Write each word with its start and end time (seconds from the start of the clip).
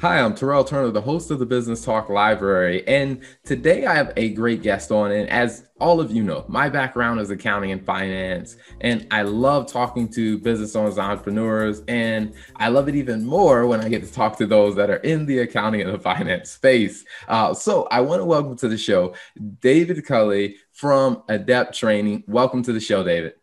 Hi, 0.00 0.18
I'm 0.18 0.34
Terrell 0.34 0.64
Turner, 0.64 0.90
the 0.90 1.02
host 1.02 1.30
of 1.30 1.40
the 1.40 1.44
Business 1.44 1.84
Talk 1.84 2.08
Library. 2.08 2.88
And 2.88 3.20
today 3.44 3.84
I 3.84 3.94
have 3.96 4.14
a 4.16 4.30
great 4.30 4.62
guest 4.62 4.90
on. 4.90 5.12
And 5.12 5.28
as 5.28 5.68
all 5.78 6.00
of 6.00 6.10
you 6.10 6.22
know, 6.22 6.46
my 6.48 6.70
background 6.70 7.20
is 7.20 7.28
accounting 7.28 7.70
and 7.70 7.84
finance. 7.84 8.56
And 8.80 9.06
I 9.10 9.24
love 9.24 9.70
talking 9.70 10.08
to 10.12 10.38
business 10.38 10.74
owners, 10.74 10.98
entrepreneurs. 10.98 11.82
And 11.86 12.32
I 12.56 12.68
love 12.68 12.88
it 12.88 12.94
even 12.94 13.26
more 13.26 13.66
when 13.66 13.82
I 13.82 13.90
get 13.90 14.02
to 14.02 14.10
talk 14.10 14.38
to 14.38 14.46
those 14.46 14.74
that 14.76 14.88
are 14.88 14.96
in 14.96 15.26
the 15.26 15.40
accounting 15.40 15.82
and 15.82 15.92
the 15.92 15.98
finance 15.98 16.50
space. 16.50 17.04
Uh, 17.28 17.52
so 17.52 17.86
I 17.90 18.00
want 18.00 18.22
to 18.22 18.24
welcome 18.24 18.56
to 18.56 18.68
the 18.68 18.78
show 18.78 19.14
David 19.60 20.02
Cully 20.06 20.56
from 20.72 21.24
Adept 21.28 21.74
Training. 21.74 22.24
Welcome 22.26 22.62
to 22.62 22.72
the 22.72 22.80
show, 22.80 23.04
David. 23.04 23.34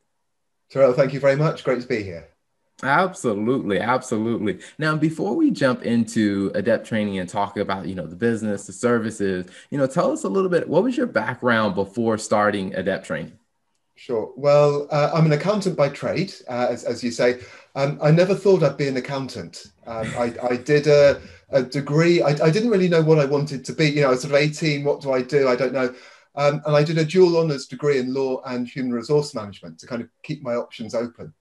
Terrell, 0.72 0.94
thank 0.94 1.14
you 1.14 1.20
very 1.20 1.36
much. 1.36 1.64
Great 1.64 1.82
to 1.82 1.88
be 1.88 2.02
here. 2.02 2.30
Absolutely, 2.84 3.80
absolutely. 3.80 4.60
Now, 4.78 4.96
before 4.96 5.36
we 5.36 5.50
jump 5.50 5.82
into 5.84 6.52
adept 6.54 6.86
training 6.86 7.18
and 7.18 7.28
talk 7.28 7.58
about, 7.58 7.88
you 7.88 7.96
know, 7.96 8.06
the 8.06 8.16
business, 8.16 8.68
the 8.68 8.74
services, 8.74 9.48
you 9.72 9.80
know, 9.80 9.88
tell 9.88 10.12
us 10.12 10.26
a 10.26 10.30
little 10.30 10.50
bit. 10.50 10.70
What 10.70 10.84
was 10.84 10.96
your 10.96 11.08
background 11.08 11.74
before 11.74 12.20
starting 12.20 12.76
adept 12.76 13.08
training? 13.08 13.34
Sure. 13.96 14.32
Well, 14.36 14.88
uh, 14.92 15.10
I'm 15.12 15.26
an 15.26 15.32
accountant 15.32 15.76
by 15.76 15.90
trade, 15.90 16.32
uh, 16.48 16.68
as, 16.70 16.84
as 16.84 17.04
you 17.04 17.10
say. 17.10 17.40
Um, 17.74 17.98
I 18.00 18.12
never 18.12 18.36
thought 18.36 18.62
I'd 18.62 18.78
be 18.78 18.88
an 18.88 18.98
accountant. 18.98 19.66
Um, 19.88 20.06
I, 20.16 20.36
I, 20.44 20.58
did 20.58 20.86
a, 20.86 21.20
a 21.50 21.64
degree. 21.64 22.22
I, 22.22 22.30
I, 22.30 22.52
didn't 22.52 22.70
really 22.70 22.90
know 22.90 23.02
what 23.02 23.18
I 23.18 23.26
wanted 23.26 23.66
to 23.66 23.74
be. 23.74 23.90
You 23.90 24.02
know, 24.02 24.08
I 24.08 24.12
was 24.12 24.22
sort 24.22 24.36
of 24.36 24.40
18. 24.40 24.84
What 24.84 25.02
do 25.02 25.14
I 25.14 25.24
do? 25.24 25.48
I 25.48 25.56
don't 25.56 25.74
know. 25.74 25.96
Um, 26.36 26.62
and 26.68 26.76
I 26.76 26.84
did 26.84 27.00
a 27.00 27.06
dual 27.06 27.38
honours 27.38 27.66
degree 27.66 27.98
in 27.98 28.14
law 28.14 28.44
and 28.46 28.68
human 28.68 28.94
resource 28.94 29.34
management 29.34 29.80
to 29.80 29.88
kind 29.88 30.04
of 30.04 30.10
keep 30.22 30.44
my 30.44 30.54
options 30.54 30.94
open. 30.94 31.34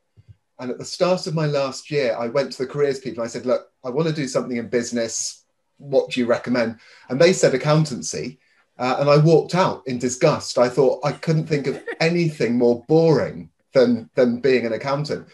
And 0.58 0.70
at 0.70 0.78
the 0.78 0.84
start 0.84 1.26
of 1.26 1.34
my 1.34 1.46
last 1.46 1.90
year, 1.90 2.16
I 2.18 2.28
went 2.28 2.52
to 2.52 2.58
the 2.58 2.68
careers 2.68 2.98
people. 2.98 3.22
I 3.22 3.26
said, 3.26 3.46
Look, 3.46 3.68
I 3.84 3.90
want 3.90 4.08
to 4.08 4.14
do 4.14 4.26
something 4.26 4.56
in 4.56 4.68
business. 4.68 5.44
What 5.78 6.10
do 6.10 6.20
you 6.20 6.26
recommend? 6.26 6.78
And 7.08 7.20
they 7.20 7.32
said 7.32 7.54
accountancy. 7.54 8.38
Uh, 8.78 8.96
and 9.00 9.08
I 9.08 9.16
walked 9.16 9.54
out 9.54 9.86
in 9.86 9.98
disgust. 9.98 10.58
I 10.58 10.68
thought 10.68 11.04
I 11.04 11.12
couldn't 11.12 11.46
think 11.46 11.66
of 11.66 11.82
anything 12.00 12.58
more 12.58 12.84
boring 12.88 13.50
than, 13.72 14.10
than 14.14 14.40
being 14.40 14.66
an 14.66 14.72
accountant. 14.72 15.28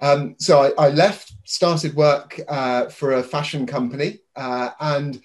Um, 0.00 0.34
so 0.38 0.62
I, 0.62 0.86
I, 0.86 0.88
left, 0.90 1.34
started 1.44 1.94
work 1.94 2.40
uh, 2.48 2.88
for 2.88 3.12
a 3.12 3.22
fashion 3.22 3.66
company, 3.66 4.20
uh, 4.34 4.70
and 4.80 5.20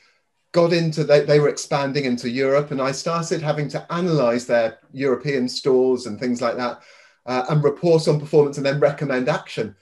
got 0.51 0.73
into 0.73 1.05
they, 1.05 1.21
they 1.21 1.39
were 1.39 1.47
expanding 1.47 2.03
into 2.03 2.29
Europe, 2.29 2.71
and 2.71 2.81
I 2.81 2.91
started 2.91 3.41
having 3.41 3.69
to 3.69 3.93
analyze 3.93 4.47
their 4.47 4.79
European 4.91 5.47
stores 5.47 6.07
and 6.07 6.19
things 6.19 6.41
like 6.41 6.57
that 6.57 6.81
uh, 7.25 7.45
and 7.49 7.63
report 7.63 8.07
on 8.07 8.19
performance 8.19 8.57
and 8.57 8.65
then 8.65 8.79
recommend 8.79 9.29
action. 9.29 9.75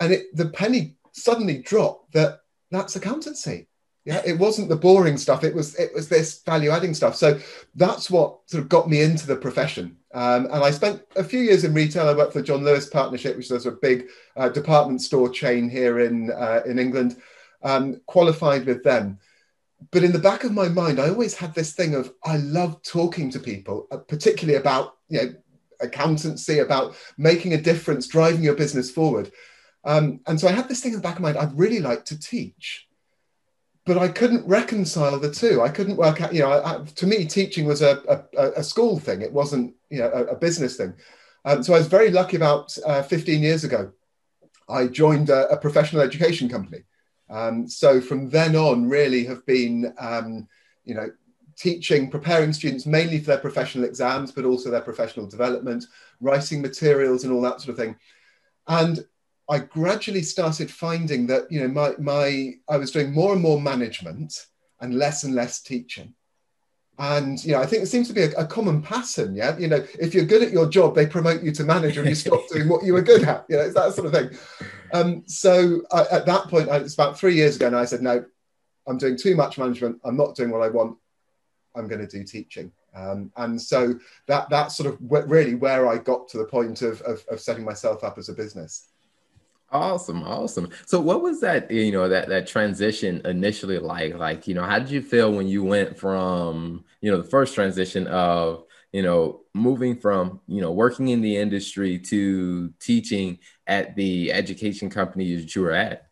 And 0.00 0.12
it, 0.12 0.36
the 0.36 0.46
penny 0.46 0.96
suddenly 1.12 1.58
dropped 1.58 2.12
that 2.12 2.40
that's 2.70 2.96
accountancy. 2.96 3.68
Yeah, 4.04 4.20
it 4.26 4.36
wasn't 4.36 4.68
the 4.68 4.76
boring 4.76 5.16
stuff. 5.16 5.44
It 5.44 5.54
was 5.54 5.76
it 5.76 5.94
was 5.94 6.08
this 6.08 6.42
value 6.42 6.70
adding 6.70 6.92
stuff. 6.92 7.14
So 7.14 7.38
that's 7.76 8.10
what 8.10 8.40
sort 8.46 8.64
of 8.64 8.68
got 8.68 8.88
me 8.88 9.00
into 9.02 9.28
the 9.28 9.36
profession. 9.36 9.96
Um, 10.12 10.46
and 10.46 10.64
I 10.64 10.72
spent 10.72 11.02
a 11.14 11.22
few 11.22 11.38
years 11.38 11.62
in 11.62 11.72
retail. 11.72 12.08
I 12.08 12.14
worked 12.14 12.32
for 12.32 12.42
John 12.42 12.64
Lewis 12.64 12.88
Partnership, 12.88 13.36
which 13.36 13.50
is 13.50 13.66
a 13.66 13.70
big 13.70 14.08
uh, 14.36 14.48
department 14.48 15.02
store 15.02 15.28
chain 15.28 15.70
here 15.70 16.00
in 16.00 16.32
uh, 16.32 16.62
in 16.66 16.80
England. 16.80 17.16
Um, 17.62 18.00
qualified 18.06 18.66
with 18.66 18.82
them, 18.82 19.20
but 19.90 20.02
in 20.02 20.12
the 20.12 20.18
back 20.18 20.42
of 20.44 20.52
my 20.52 20.68
mind, 20.68 21.00
I 21.00 21.08
always 21.08 21.34
had 21.34 21.54
this 21.54 21.72
thing 21.72 21.94
of 21.94 22.12
I 22.24 22.38
love 22.38 22.82
talking 22.82 23.30
to 23.30 23.38
people, 23.38 23.86
uh, 23.90 23.98
particularly 23.98 24.58
about 24.58 24.96
you 25.08 25.22
know 25.22 25.34
accountancy, 25.82 26.58
about 26.58 26.96
making 27.18 27.54
a 27.54 27.60
difference, 27.60 28.06
driving 28.06 28.42
your 28.42 28.54
business 28.54 28.90
forward. 28.90 29.30
Um, 29.84 30.20
and 30.26 30.40
so 30.40 30.48
I 30.48 30.52
had 30.52 30.68
this 30.68 30.80
thing 30.80 30.92
in 30.92 30.98
the 30.98 31.02
back 31.02 31.16
of 31.16 31.22
my 31.22 31.32
mind, 31.32 31.44
I'd 31.44 31.58
really 31.58 31.80
like 31.80 32.04
to 32.06 32.18
teach, 32.18 32.86
but 33.84 33.98
I 33.98 34.08
couldn't 34.08 34.46
reconcile 34.46 35.18
the 35.18 35.32
two. 35.32 35.60
I 35.60 35.68
couldn't 35.68 35.96
work 35.96 36.20
out, 36.20 36.32
you 36.32 36.40
know, 36.40 36.52
I, 36.52 36.84
to 36.84 37.06
me, 37.06 37.24
teaching 37.24 37.66
was 37.66 37.82
a, 37.82 38.00
a, 38.38 38.50
a, 38.58 38.62
school 38.62 38.98
thing. 38.98 39.22
It 39.22 39.32
wasn't, 39.32 39.74
you 39.90 39.98
know, 39.98 40.10
a, 40.12 40.24
a 40.26 40.36
business 40.36 40.76
thing. 40.76 40.94
Um, 41.44 41.62
so 41.64 41.74
I 41.74 41.78
was 41.78 41.88
very 41.88 42.10
lucky 42.10 42.36
about 42.36 42.76
uh, 42.86 43.02
15 43.02 43.42
years 43.42 43.64
ago. 43.64 43.90
I 44.68 44.86
joined 44.86 45.30
a, 45.30 45.56
professional 45.56 46.02
education 46.02 46.48
company. 46.48 46.84
Um, 47.28 47.68
so 47.68 48.00
from 48.00 48.30
then 48.30 48.54
on, 48.54 48.88
really 48.88 49.24
have 49.24 49.44
been, 49.46 49.92
um, 49.98 50.46
you 50.84 50.94
know, 50.94 51.10
teaching, 51.56 52.10
preparing 52.10 52.52
students 52.52 52.86
mainly 52.86 53.18
for 53.18 53.26
their 53.26 53.38
professional 53.38 53.84
exams, 53.84 54.32
but 54.32 54.44
also 54.44 54.70
their 54.70 54.80
professional 54.80 55.26
development, 55.26 55.84
writing 56.20 56.62
materials 56.62 57.24
and 57.24 57.32
all 57.32 57.42
that 57.42 57.60
sort 57.60 57.70
of 57.70 57.76
thing. 57.76 57.96
And 58.68 59.04
I 59.48 59.58
gradually 59.58 60.22
started 60.22 60.70
finding 60.70 61.26
that, 61.26 61.50
you 61.50 61.60
know, 61.60 61.68
my, 61.68 61.94
my 61.98 62.54
I 62.68 62.76
was 62.76 62.90
doing 62.90 63.12
more 63.12 63.32
and 63.32 63.42
more 63.42 63.60
management 63.60 64.46
and 64.80 64.94
less 64.94 65.24
and 65.24 65.34
less 65.34 65.60
teaching. 65.60 66.14
And 66.98 67.42
you 67.44 67.52
know, 67.52 67.60
I 67.60 67.66
think 67.66 67.82
it 67.82 67.86
seems 67.86 68.06
to 68.08 68.14
be 68.14 68.22
a, 68.22 68.30
a, 68.32 68.46
common 68.46 68.82
pattern. 68.82 69.34
Yeah, 69.34 69.56
you 69.56 69.66
know, 69.66 69.84
if 69.98 70.14
you're 70.14 70.26
good 70.26 70.42
at 70.42 70.52
your 70.52 70.68
job, 70.68 70.94
they 70.94 71.06
promote 71.06 71.42
you 71.42 71.50
to 71.52 71.64
manager, 71.64 72.00
and 72.00 72.08
you 72.08 72.14
stop 72.14 72.46
doing 72.52 72.68
what 72.68 72.84
you 72.84 72.92
were 72.92 73.02
good 73.02 73.24
at. 73.24 73.46
You 73.48 73.56
know, 73.56 73.62
it's 73.62 73.74
that 73.74 73.94
sort 73.94 74.06
of 74.08 74.12
thing. 74.12 74.38
Um, 74.92 75.24
so 75.26 75.82
I, 75.90 76.04
at 76.12 76.26
that 76.26 76.48
point, 76.48 76.68
I, 76.68 76.76
it's 76.76 76.94
about 76.94 77.18
three 77.18 77.34
years 77.34 77.56
ago, 77.56 77.66
and 77.66 77.76
I 77.76 77.86
said, 77.86 78.02
no, 78.02 78.24
I'm 78.86 78.98
doing 78.98 79.16
too 79.16 79.34
much 79.34 79.58
management. 79.58 80.00
I'm 80.04 80.16
not 80.16 80.36
doing 80.36 80.50
what 80.50 80.62
I 80.62 80.68
want. 80.68 80.98
I'm 81.74 81.88
going 81.88 82.00
to 82.00 82.06
do 82.06 82.24
teaching. 82.24 82.72
Um, 82.94 83.32
and 83.36 83.60
so 83.60 83.98
that 84.26 84.50
that's 84.50 84.76
sort 84.76 84.92
of 84.92 84.98
really 85.00 85.54
where 85.54 85.88
I 85.88 85.98
got 85.98 86.28
to 86.28 86.38
the 86.38 86.44
point 86.44 86.82
of, 86.82 87.00
of, 87.02 87.24
of 87.30 87.40
setting 87.40 87.64
myself 87.64 88.04
up 88.04 88.18
as 88.18 88.28
a 88.28 88.34
business. 88.34 88.88
Awesome, 89.70 90.22
awesome. 90.24 90.68
So 90.84 91.00
what 91.00 91.22
was 91.22 91.40
that, 91.40 91.70
you 91.70 91.92
know, 91.92 92.06
that 92.06 92.28
that 92.28 92.46
transition 92.46 93.22
initially 93.24 93.78
like? 93.78 94.14
Like, 94.18 94.46
you 94.46 94.54
know, 94.54 94.64
how 94.64 94.78
did 94.78 94.90
you 94.90 95.00
feel 95.00 95.32
when 95.32 95.48
you 95.48 95.64
went 95.64 95.98
from, 95.98 96.84
you 97.00 97.10
know, 97.10 97.16
the 97.16 97.28
first 97.28 97.54
transition 97.54 98.06
of, 98.08 98.64
you 98.92 99.02
know, 99.02 99.40
moving 99.54 99.96
from, 99.96 100.40
you 100.46 100.60
know, 100.60 100.72
working 100.72 101.08
in 101.08 101.22
the 101.22 101.38
industry 101.38 101.98
to 101.98 102.68
teaching 102.80 103.38
at 103.66 103.96
the 103.96 104.30
education 104.30 104.90
company 104.90 105.34
that 105.36 105.56
you 105.56 105.62
were 105.62 105.72
at? 105.72 106.08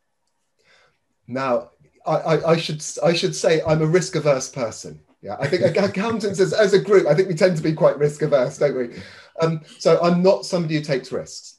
Now, 1.26 1.72
I, 2.06 2.12
I, 2.16 2.50
I 2.52 2.56
should 2.56 2.82
I 3.04 3.12
should 3.12 3.36
say 3.36 3.60
I'm 3.66 3.82
a 3.82 3.86
risk 3.86 4.16
averse 4.16 4.48
person. 4.48 5.00
Yeah, 5.22 5.36
I 5.38 5.48
think 5.48 5.76
accountants 5.76 6.40
as, 6.40 6.52
as 6.52 6.72
a 6.72 6.78
group, 6.78 7.06
I 7.06 7.14
think 7.14 7.28
we 7.28 7.34
tend 7.34 7.56
to 7.56 7.62
be 7.62 7.74
quite 7.74 7.98
risk 7.98 8.22
averse, 8.22 8.56
don't 8.56 8.76
we? 8.76 9.02
Um, 9.40 9.60
so 9.78 10.00
I'm 10.02 10.22
not 10.22 10.46
somebody 10.46 10.76
who 10.76 10.80
takes 10.80 11.12
risks, 11.12 11.58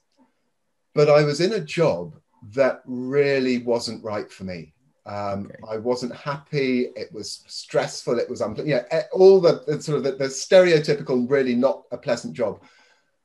but 0.95 1.09
I 1.09 1.23
was 1.23 1.41
in 1.41 1.53
a 1.53 1.59
job 1.59 2.15
that 2.55 2.81
really 2.85 3.59
wasn't 3.59 4.03
right 4.03 4.31
for 4.31 4.45
me. 4.45 4.73
Um, 5.05 5.45
okay. 5.45 5.55
I 5.69 5.77
wasn't 5.77 6.15
happy. 6.15 6.89
It 6.95 7.11
was 7.11 7.43
stressful. 7.47 8.19
It 8.19 8.29
was, 8.29 8.41
um, 8.41 8.55
yeah, 8.63 8.83
all 9.11 9.39
the, 9.39 9.63
the 9.65 9.81
sort 9.81 9.97
of 9.97 10.03
the, 10.03 10.11
the, 10.11 10.25
stereotypical, 10.25 11.29
really 11.29 11.55
not 11.55 11.83
a 11.91 11.97
pleasant 11.97 12.33
job. 12.33 12.61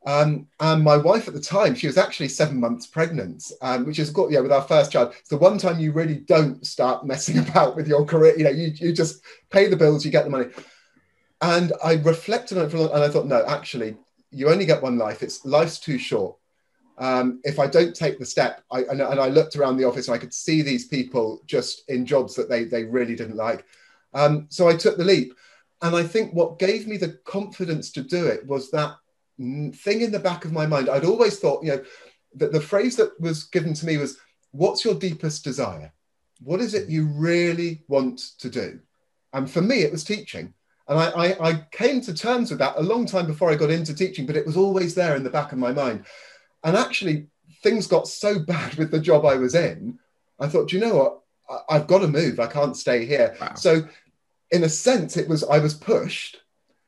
Um, 0.06 0.47
and 0.61 0.84
my 0.84 0.97
wife 0.97 1.27
at 1.27 1.34
the 1.34 1.41
time, 1.41 1.75
she 1.75 1.89
was 1.89 1.99
actually 1.99 2.28
seven 2.28 2.61
months 2.61 2.87
pregnant, 2.87 3.50
um, 3.61 3.84
which 3.84 3.99
is 3.99 4.11
good. 4.11 4.31
yeah, 4.31 4.39
with 4.39 4.53
our 4.53 4.62
first 4.62 4.93
child. 4.93 5.12
It's 5.19 5.28
the 5.28 5.37
one 5.37 5.59
time 5.59 5.81
you 5.81 5.91
really 5.91 6.15
don't 6.15 6.65
start 6.65 7.05
messing 7.05 7.39
about 7.49 7.75
with 7.75 7.89
your 7.89 8.05
career. 8.05 8.39
You 8.39 8.45
know, 8.45 8.50
you, 8.50 8.69
you 8.77 8.93
just 8.93 9.22
pay 9.50 9.66
the 9.66 9.77
bills, 9.77 10.05
you 10.05 10.12
get 10.12 10.25
the 10.25 10.31
money. 10.31 10.47
And 11.43 11.72
I 11.84 11.95
reflected 11.95 12.56
on 12.56 12.66
it 12.66 12.71
for 12.71 12.77
a 12.77 12.81
long, 12.83 12.93
and 12.93 13.03
I 13.03 13.09
thought, 13.09 13.27
no, 13.27 13.45
actually, 13.47 13.97
you 14.31 14.49
only 14.49 14.65
get 14.65 14.81
one 14.81 14.97
life. 14.97 15.22
It's 15.22 15.45
life's 15.45 15.81
too 15.81 15.99
short. 15.99 16.37
Um, 16.99 17.41
if 17.45 17.59
I 17.59 17.66
don't 17.66 17.95
take 17.95 18.19
the 18.19 18.25
step, 18.25 18.62
I, 18.71 18.83
and, 18.84 19.03
and, 19.03 19.21
I 19.21 19.28
looked 19.28 19.55
around 19.56 19.77
the 19.77 19.84
office 19.84 20.09
and 20.09 20.15
I 20.15 20.19
could 20.19 20.33
see 20.33 20.62
these 20.62 20.87
people 20.87 21.43
just 21.45 21.83
in 21.91 22.06
jobs 22.06 22.34
that 22.37 22.49
they, 22.49 22.65
they 22.65 22.84
really 22.84 23.15
didn't 23.15 23.37
like. 23.37 23.66
Um, 24.15 24.47
so 24.49 24.66
I 24.66 24.77
took 24.77 24.97
the 24.97 25.05
leap. 25.05 25.34
And 25.83 25.95
I 25.95 26.05
think 26.05 26.33
what 26.33 26.59
gave 26.59 26.87
me 26.87 26.97
the 26.97 27.19
confidence 27.27 27.93
to 27.93 28.03
do 28.03 28.27
it 28.27 28.47
was 28.47 28.71
that 28.71 28.97
thing 29.39 30.01
in 30.01 30.13
the 30.13 30.19
back 30.19 30.45
of 30.45 30.53
my 30.53 30.67
mind. 30.67 30.89
I'd 30.89 31.05
always 31.05 31.39
thought, 31.39 31.65
you 31.65 31.73
know, 31.73 31.85
that 32.37 32.53
the 32.53 32.61
phrase 32.61 32.97
that 32.97 33.19
was 33.21 33.45
given 33.45 33.75
to 33.75 33.87
me 33.87 33.97
was, 33.97 34.19
What's 34.53 34.85
your 34.85 34.95
deepest 34.95 35.45
desire? 35.45 35.93
What 36.43 36.61
is 36.61 36.73
it 36.75 36.89
mm. 36.89 36.93
you 36.93 37.07
really 37.07 37.83
want 37.89 38.19
to 38.39 38.49
do? 38.49 38.81
And 39.33 39.51
for 39.51 39.60
me, 39.60 39.81
it 39.83 39.93
was 39.93 40.05
teaching. 40.05 40.55
And 40.89 40.99
I, 40.99 41.10
I, 41.10 41.49
I 41.49 41.66
came 41.72 42.01
to 42.03 42.15
terms 42.15 42.51
with 42.51 42.60
that 42.60 42.78
a 42.78 42.83
long 42.83 43.07
time 43.07 43.27
before 43.27 43.51
I 43.51 43.57
got 43.57 43.71
into 43.71 43.95
teaching, 43.95 44.25
but 44.25 44.37
it 44.37 44.47
was 44.47 44.57
always 44.57 44.95
there 44.95 45.16
in 45.16 45.25
the 45.25 45.31
back 45.31 45.53
of 45.53 45.59
my 45.59 45.72
mind. 45.72 46.07
And 46.65 46.77
actually, 46.77 47.27
things 47.63 47.87
got 47.87 48.09
so 48.09 48.39
bad 48.47 48.77
with 48.77 48.91
the 48.91 49.01
job 49.01 49.27
I 49.27 49.34
was 49.34 49.55
in. 49.55 49.99
I 50.39 50.49
thought, 50.49 50.72
you 50.72 50.81
know 50.81 50.97
what? 50.97 51.21
I, 51.69 51.75
have 51.75 51.87
got 51.87 51.99
to 51.99 52.09
move. 52.09 52.41
I 52.41 52.47
can't 52.47 52.77
stay 52.77 53.05
here. 53.05 53.37
Wow. 53.41 53.55
So, 53.55 53.87
in 54.51 54.65
a 54.65 54.69
sense, 54.69 55.16
it 55.16 55.28
was 55.28 55.45
I 55.45 55.59
was 55.59 55.75
pushed 55.75 56.41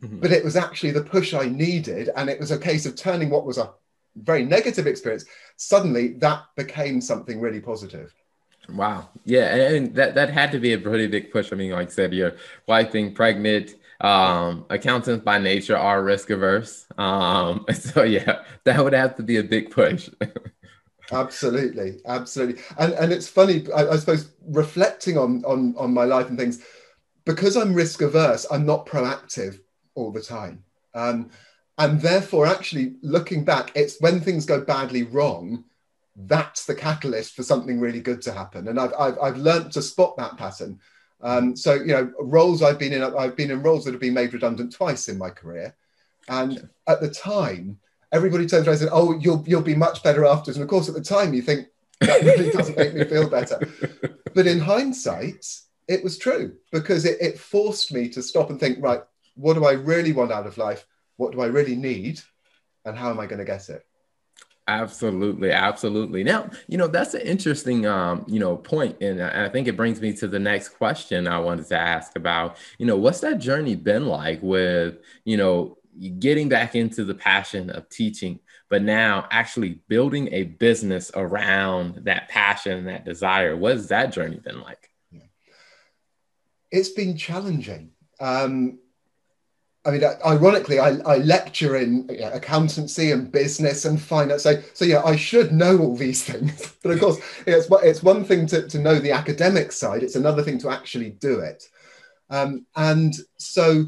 Mm-hmm. 0.03 0.21
But 0.21 0.33
it 0.33 0.45
was 0.45 0.57
actually 0.57 0.93
the 0.93 1.03
push 1.03 1.35
I 1.35 1.47
needed. 1.47 2.11
And 2.17 2.31
it 2.31 2.39
was 2.39 2.51
a 2.51 2.59
case 2.59 2.87
of 2.87 2.95
turning 2.95 3.31
what 3.31 3.47
was 3.47 3.59
a 3.59 3.71
very 4.17 4.45
negative 4.45 4.87
experience, 4.87 5.25
suddenly 5.57 6.15
that 6.15 6.43
became 6.57 7.01
something 7.01 7.41
really 7.41 7.61
positive. 7.61 8.15
Wow. 8.69 9.09
Yeah. 9.25 9.55
And 9.55 9.95
that, 9.95 10.15
that 10.15 10.31
had 10.31 10.53
to 10.53 10.59
be 10.59 10.73
a 10.73 10.79
pretty 10.79 11.07
big 11.07 11.33
push. 11.33 11.53
I 11.53 11.57
mean, 11.57 11.73
like 11.73 11.89
I 11.89 11.91
said, 11.91 12.13
your 12.13 12.35
wife 12.67 12.93
being 12.93 13.15
pregnant, 13.15 13.75
um, 14.01 14.67
accountants 14.71 15.25
by 15.25 15.39
nature 15.39 15.77
are 15.77 16.03
risk 16.03 16.31
averse. 16.31 16.87
Um, 16.97 17.65
so 17.75 18.03
yeah, 18.03 18.43
that 18.65 18.83
would 18.83 18.93
have 18.93 19.17
to 19.17 19.23
be 19.23 19.39
a 19.39 19.43
big 19.43 19.71
push. 19.71 20.11
absolutely, 21.13 22.01
absolutely. 22.07 22.63
And 22.79 22.93
and 22.93 23.13
it's 23.13 23.29
funny, 23.29 23.67
I, 23.75 23.89
I 23.89 23.97
suppose, 23.97 24.31
reflecting 24.47 25.19
on 25.19 25.45
on 25.45 25.75
on 25.77 25.93
my 25.93 26.05
life 26.05 26.29
and 26.29 26.39
things, 26.39 26.63
because 27.25 27.57
I'm 27.57 27.75
risk 27.75 28.03
averse, 28.03 28.47
I'm 28.51 28.67
not 28.67 28.87
proactive 28.87 29.61
all 29.99 30.13
the 30.13 30.23
time. 30.23 30.65
Um, 30.95 31.31
and 31.77 32.01
therefore, 32.01 32.47
actually, 32.47 32.95
looking 33.03 33.45
back, 33.45 33.71
it's 33.75 34.01
when 34.01 34.21
things 34.21 34.47
go 34.47 34.61
badly 34.61 35.05
wrong, 35.05 35.65
that's 36.17 36.65
the 36.67 36.75
catalyst 36.75 37.35
for 37.35 37.43
something 37.43 37.79
really 37.79 38.01
good 38.01 38.21
to 38.23 38.33
happen. 38.33 38.69
And 38.69 38.81
I've, 38.81 38.93
I've, 38.99 39.19
I've 39.21 39.37
learned 39.37 39.73
to 39.73 39.83
spot 39.83 40.17
that 40.17 40.37
pattern. 40.37 40.81
Um, 41.21 41.55
so, 41.57 41.75
you 41.75 41.89
know, 41.89 42.13
roles 42.19 42.63
I've 42.63 42.79
been 42.79 42.93
in, 42.93 43.03
I've 43.03 43.37
been 43.37 43.51
in 43.51 43.63
roles 43.63 43.85
that 43.85 43.93
have 43.93 44.01
been 44.01 44.15
made 44.15 44.33
redundant 44.33 44.73
twice 44.73 45.09
in 45.09 45.19
my 45.19 45.31
career. 45.31 45.77
And 46.29 46.69
at 46.87 47.01
the 47.01 47.11
time, 47.11 47.79
everybody 48.13 48.47
turns 48.47 48.67
around 48.67 48.75
and 48.75 48.81
says, 48.81 48.91
"Oh, 48.93 49.19
you'll 49.19 49.43
you'll 49.47 49.63
be 49.63 49.75
much 49.75 50.03
better 50.03 50.25
afterwards." 50.25 50.57
And 50.57 50.63
of 50.63 50.69
course, 50.69 50.89
at 50.89 50.95
the 50.95 51.01
time, 51.01 51.33
you 51.33 51.43
think 51.43 51.69
that 52.01 52.23
really 52.23 52.51
doesn't 52.57 52.77
make 52.77 52.95
me 52.95 53.05
feel 53.05 53.29
better. 53.29 53.59
But 54.35 54.47
in 54.47 54.61
hindsight, 54.61 55.47
it 55.89 56.05
was 56.05 56.19
true 56.19 56.57
because 56.71 57.05
it, 57.05 57.17
it 57.21 57.39
forced 57.39 57.93
me 57.93 58.09
to 58.11 58.23
stop 58.23 58.51
and 58.51 58.61
think, 58.61 58.79
right, 58.81 59.01
what 59.39 59.55
do 59.55 59.65
I 59.65 59.73
really 59.73 60.13
want 60.13 60.33
out 60.33 60.47
of 60.47 60.59
life? 60.59 60.85
What 61.17 61.33
do 61.33 61.41
I 61.41 61.47
really 61.47 61.77
need? 61.77 62.21
And 62.85 62.97
how 62.97 63.11
am 63.11 63.21
I 63.21 63.27
going 63.27 63.39
to 63.39 63.45
get 63.45 63.69
it? 63.69 63.85
Absolutely, 64.67 65.51
absolutely. 65.51 66.23
Now, 66.23 66.51
you 66.67 66.77
know, 66.77 66.89
that's 66.89 67.15
an 67.15 67.23
interesting, 67.23 67.87
um, 67.87 68.25
you 68.29 68.39
know, 68.39 68.57
point, 68.57 69.01
and 69.01 69.23
I 69.23 69.49
think 69.49 69.67
it 69.67 69.77
brings 69.77 70.01
me 70.01 70.13
to 70.15 70.29
the 70.29 70.39
next 70.39 70.71
question 70.71 71.27
I 71.27 71.39
wanted 71.39 71.69
to 71.69 71.79
ask 71.79 72.17
about. 72.17 72.59
You 72.77 72.85
know, 72.85 72.97
what's 72.97 73.21
that 73.21 73.39
journey 73.39 73.77
been 73.77 74.07
like 74.07 74.43
with, 74.43 74.97
you 75.25 75.39
know, 75.39 75.79
getting 76.19 76.51
back 76.51 76.75
into 76.75 77.05
the 77.05 77.15
passion 77.15 77.71
of 77.71 77.89
teaching, 77.89 78.41
but 78.69 78.83
now 78.83 79.27
actually 79.31 79.81
building 79.89 80.29
a 80.33 80.45
business 80.45 81.11
around 81.15 82.05
that 82.05 82.29
passion, 82.29 82.85
that 82.87 83.07
desire? 83.07 83.57
What 83.57 83.73
has 83.73 83.89
that 83.89 84.13
journey 84.13 84.37
been 84.37 84.61
like? 84.61 84.91
Yeah. 85.11 85.23
It's 86.71 86.91
been 86.91 87.17
challenging. 87.17 87.93
Um, 88.21 88.81
I 89.89 89.91
mean, 89.91 90.05
ironically, 90.27 90.79
I, 90.79 90.99
I 91.07 91.17
lecture 91.17 91.77
in 91.77 92.07
you 92.11 92.21
know, 92.21 92.31
accountancy 92.33 93.11
and 93.11 93.33
business 93.33 93.87
and 93.87 93.99
finance. 93.99 94.43
So, 94.43 94.61
so 94.75 94.85
yeah, 94.85 95.03
I 95.03 95.17
should 95.17 95.51
know 95.51 95.79
all 95.79 95.97
these 95.97 96.23
things. 96.31 96.77
but 96.83 96.93
of 96.93 97.01
course, 97.01 97.19
it's, 97.47 97.69
it's 97.71 98.03
one 98.03 98.23
thing 98.23 98.47
to, 98.49 98.69
to 98.69 98.79
know 98.79 98.99
the 98.99 99.13
academic 99.13 99.73
side, 99.73 100.03
it's 100.03 100.15
another 100.15 100.43
thing 100.43 100.59
to 100.59 100.69
actually 100.69 101.13
do 101.13 101.41
it. 101.41 101.65
Um, 102.29 102.67
and 102.77 103.15
so 103.39 103.87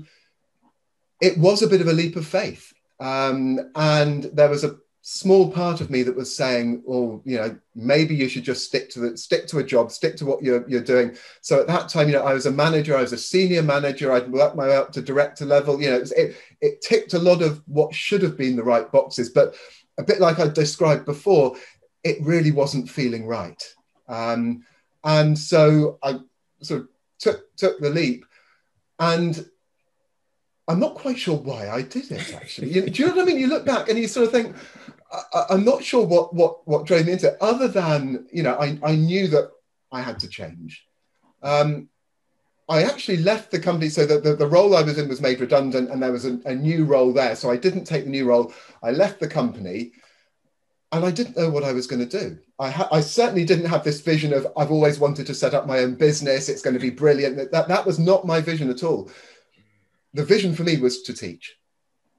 it 1.21 1.37
was 1.37 1.63
a 1.63 1.69
bit 1.69 1.83
of 1.83 1.89
a 1.89 1.93
leap 1.93 2.17
of 2.17 2.27
faith. 2.27 2.73
Um, 2.99 3.71
and 3.75 4.25
there 4.25 4.49
was 4.49 4.65
a 4.65 4.77
small 5.13 5.51
part 5.51 5.81
of 5.81 5.91
me 5.91 6.05
that 6.05 6.15
was 6.15 6.35
saying, 6.35 6.83
"Well, 6.85 7.21
you 7.25 7.37
know, 7.37 7.59
maybe 7.75 8.15
you 8.15 8.29
should 8.29 8.45
just 8.45 8.65
stick 8.65 8.89
to 8.91 9.01
the 9.01 9.17
stick 9.17 9.49
to 9.49 9.59
a 9.59 9.65
job, 9.65 9.91
stick 9.91 10.17
to 10.19 10.25
what 10.25 10.41
you're 10.41 10.65
you're 10.69 10.85
doing." 10.85 11.17
So 11.41 11.61
at 11.61 11.67
that 11.67 11.89
time, 11.89 12.09
you 12.09 12.15
know, 12.15 12.23
I 12.23 12.33
was 12.33 12.47
a 12.47 12.53
manager, 12.53 12.97
I 12.97 13.03
was 13.03 13.13
a 13.13 13.19
senior 13.19 13.63
manager, 13.63 14.13
I'd 14.13 14.31
worked 14.31 14.55
my 14.55 14.69
way 14.69 14.77
up 14.77 14.93
to 14.93 15.03
director 15.03 15.45
level. 15.45 15.83
You 15.83 15.91
know, 15.91 15.97
it, 15.97 16.13
it, 16.17 16.37
it 16.61 16.81
ticked 16.81 17.15
a 17.15 17.19
lot 17.19 17.43
of 17.43 17.61
what 17.67 17.93
should 17.93 18.23
have 18.23 18.39
been 18.39 18.55
the 18.55 18.63
right 18.63 18.91
boxes, 18.93 19.31
but 19.31 19.57
a 19.99 20.05
bit 20.05 20.21
like 20.21 20.39
I 20.39 20.47
described 20.47 21.07
before, 21.07 21.57
it 22.05 22.19
really 22.23 22.53
wasn't 22.53 22.89
feeling 22.89 23.27
right. 23.27 23.63
Um, 24.09 24.65
and 25.03 25.37
so 25.37 25.99
I 26.05 26.21
sort 26.63 26.83
of 26.83 26.89
took 27.19 27.57
took 27.57 27.81
the 27.81 27.91
leap, 27.91 28.25
and 29.01 29.45
I'm 30.71 30.79
not 30.79 30.95
quite 30.95 31.19
sure 31.19 31.37
why 31.37 31.69
I 31.69 31.83
did 31.83 32.13
it. 32.13 32.33
Actually, 32.33 32.73
you, 32.73 32.89
do 32.89 33.03
you 33.03 33.09
know 33.09 33.17
what 33.17 33.23
I 33.23 33.25
mean? 33.25 33.41
You 33.41 33.49
look 33.49 33.67
back 33.67 33.89
and 33.89 33.99
you 33.99 34.07
sort 34.07 34.27
of 34.27 34.33
think, 34.33 34.55
I, 35.13 35.55
am 35.55 35.65
not 35.65 35.83
sure 35.83 36.07
what 36.07 36.35
what 36.35 36.67
what 36.67 36.87
drove 36.87 37.07
me 37.07 37.13
into 37.13 37.29
it, 37.29 37.39
other 37.41 37.69
than 37.69 38.27
you 38.33 38.43
know, 38.43 38.55
I, 38.55 38.79
I 38.83 38.95
knew 38.95 39.29
that 39.29 39.51
I 39.93 40.01
had 40.01 40.19
to 40.21 40.29
change. 40.29 40.85
Um, 41.43 41.89
I 42.69 42.85
actually 42.85 43.17
left 43.17 43.51
the 43.51 43.59
company, 43.59 43.89
so 43.89 44.07
that 44.07 44.23
the, 44.23 44.37
the, 44.37 44.47
role 44.47 44.77
I 44.77 44.83
was 44.83 44.97
in 44.97 45.09
was 45.09 45.21
made 45.21 45.41
redundant, 45.41 45.91
and 45.91 46.01
there 46.01 46.13
was 46.13 46.25
a, 46.25 46.39
a 46.45 46.55
new 46.55 46.85
role 46.85 47.13
there. 47.13 47.35
So 47.35 47.51
I 47.51 47.57
didn't 47.57 47.85
take 47.85 48.05
the 48.05 48.11
new 48.11 48.27
role. 48.27 48.53
I 48.83 48.93
left 48.93 49.19
the 49.19 49.27
company, 49.27 49.91
and 50.93 51.05
I 51.05 51.11
didn't 51.11 51.37
know 51.37 51.51
what 51.51 51.65
I 51.65 51.73
was 51.73 51.89
going 51.89 52.07
to 52.07 52.19
do. 52.19 52.39
I, 52.61 52.71
ha- 52.71 52.89
I 52.93 53.01
certainly 53.01 53.45
didn't 53.45 53.65
have 53.65 53.83
this 53.83 54.01
vision 54.01 54.33
of 54.33 54.47
I've 54.57 54.71
always 54.71 55.01
wanted 55.01 55.27
to 55.27 55.35
set 55.35 55.55
up 55.55 55.67
my 55.67 55.81
own 55.81 55.97
business. 55.97 56.49
It's 56.49 56.63
going 56.63 56.75
to 56.75 56.81
be 56.81 56.91
brilliant. 56.91 57.37
That, 57.37 57.51
that, 57.51 57.69
that 57.69 57.87
was 57.87 57.99
not 57.99 58.27
my 58.27 58.41
vision 58.41 58.71
at 58.71 58.85
all 58.85 59.11
the 60.15 60.25
vision 60.25 60.55
for 60.55 60.65
me 60.65 60.77
was 60.77 61.03
to 61.03 61.15
teach. 61.15 61.57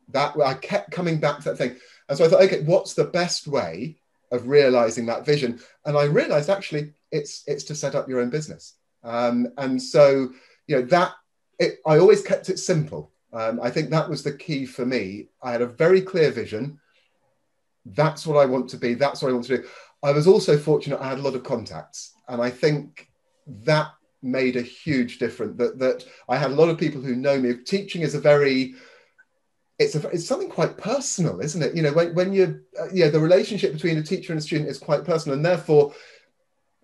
That 0.10 0.36
I 0.44 0.54
kept 0.56 0.92
coming 0.92 1.20
back 1.20 1.40
to 1.40 1.50
that 1.50 1.58
thing. 1.58 1.76
And 2.12 2.18
so 2.18 2.26
I 2.26 2.28
thought, 2.28 2.42
okay, 2.42 2.60
what's 2.64 2.94
the 2.94 3.06
best 3.06 3.48
way 3.48 3.96
of 4.34 4.50
realizing 4.50 5.06
that 5.06 5.26
vision? 5.26 5.62
And 5.86 5.96
I 5.98 6.04
realized 6.04 6.50
actually 6.50 6.92
it's 7.10 7.42
it's 7.48 7.64
to 7.64 7.74
set 7.74 7.96
up 7.96 8.10
your 8.10 8.20
own 8.20 8.30
business. 8.30 8.74
Um, 9.02 9.48
and 9.58 9.82
so, 9.82 10.30
you 10.68 10.76
know, 10.76 10.82
that 10.88 11.14
it, 11.58 11.80
I 11.88 12.00
always 12.00 12.22
kept 12.22 12.50
it 12.50 12.60
simple. 12.60 13.14
Um, 13.32 13.62
I 13.64 13.70
think 13.70 13.92
that 13.92 14.10
was 14.10 14.24
the 14.24 14.34
key 14.34 14.66
for 14.66 14.86
me. 14.86 15.30
I 15.42 15.54
had 15.54 15.62
a 15.62 15.66
very 15.66 16.02
clear 16.02 16.32
vision. 16.32 16.82
That's 17.86 18.28
what 18.28 18.38
I 18.38 18.46
want 18.46 18.70
to 18.72 18.78
be. 18.78 18.94
That's 18.94 19.22
what 19.22 19.30
I 19.30 19.34
want 19.34 19.46
to 19.46 19.60
do. 19.60 19.68
I 20.04 20.12
was 20.12 20.28
also 20.28 20.58
fortunate. 20.58 21.00
I 21.00 21.08
had 21.08 21.20
a 21.20 21.22
lot 21.22 21.36
of 21.36 21.46
contacts, 21.46 22.12
and 22.28 22.42
I 22.42 22.50
think 22.50 23.08
that 23.48 23.88
made 24.22 24.58
a 24.58 24.62
huge 24.62 25.18
difference. 25.18 25.58
That 25.58 25.80
that 25.80 26.04
I 26.28 26.36
had 26.36 26.52
a 26.52 26.56
lot 26.56 26.68
of 26.68 26.78
people 26.78 27.00
who 27.00 27.16
know 27.16 27.40
me. 27.40 27.54
Teaching 27.54 28.02
is 28.02 28.16
a 28.16 28.20
very 28.20 28.76
it's 29.82 29.96
a, 29.96 30.08
it's 30.10 30.28
something 30.28 30.50
quite 30.50 30.78
personal, 30.78 31.40
isn't 31.40 31.62
it? 31.62 31.76
You 31.76 31.82
know, 31.82 31.92
when 31.92 32.14
when 32.14 32.34
you 32.34 32.62
uh, 32.80 32.88
yeah, 32.94 33.10
the 33.10 33.20
relationship 33.20 33.74
between 33.74 33.98
a 33.98 34.04
teacher 34.04 34.32
and 34.32 34.40
a 34.40 34.44
student 34.44 34.70
is 34.70 34.78
quite 34.78 35.04
personal, 35.04 35.36
and 35.36 35.46
therefore, 35.46 35.94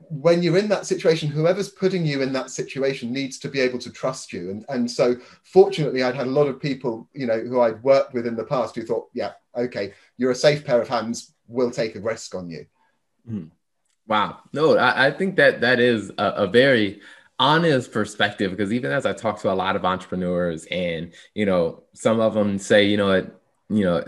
when 0.10 0.42
you're 0.42 0.58
in 0.58 0.70
that 0.70 0.86
situation, 0.86 1.30
whoever's 1.30 1.70
putting 1.70 2.06
you 2.06 2.22
in 2.22 2.34
that 2.34 2.50
situation 2.50 3.14
needs 3.14 3.38
to 3.40 3.50
be 3.50 3.60
able 3.60 3.80
to 3.80 3.92
trust 3.92 4.34
you. 4.34 4.50
And 4.50 4.66
and 4.70 4.90
so, 4.90 5.16
fortunately, 5.44 6.04
I'd 6.04 6.16
had 6.16 6.28
a 6.28 6.32
lot 6.32 6.48
of 6.48 6.62
people, 6.62 7.08
you 7.14 7.28
know, 7.28 7.40
who 7.40 7.62
I'd 7.62 7.84
worked 7.84 8.14
with 8.14 8.26
in 8.26 8.36
the 8.36 8.44
past 8.44 8.76
who 8.76 8.84
thought, 8.84 9.10
yeah, 9.14 9.34
okay, 9.56 9.94
you're 10.18 10.32
a 10.32 10.36
safe 10.36 10.66
pair 10.66 10.82
of 10.82 10.88
hands. 10.88 11.34
We'll 11.48 11.72
take 11.72 11.96
a 11.96 12.02
risk 12.02 12.36
on 12.36 12.50
you. 12.50 12.66
Mm. 13.30 13.52
Wow. 14.08 14.40
No, 14.54 14.78
I, 14.78 15.08
I, 15.08 15.12
think 15.12 15.36
that 15.36 15.62
that 15.62 15.82
is 15.82 16.12
a, 16.18 16.28
a 16.28 16.48
very 16.48 17.02
honest 17.39 17.92
perspective 17.92 18.51
because 18.51 18.74
even 18.74 18.92
as 18.92 19.06
I 19.06 19.13
talk 19.13 19.39
to 19.42 19.51
a 19.51 19.54
lot 19.54 19.75
of 19.75 19.86
entrepreneurs 19.86 20.66
and 20.72 21.13
you 21.36 21.45
know 21.45 21.84
some 21.94 22.19
of 22.19 22.34
them 22.34 22.57
say 22.57 22.86
you 22.86 22.98
know 22.98 23.07
what? 23.07 23.39
You 23.69 23.84
know 23.84 24.04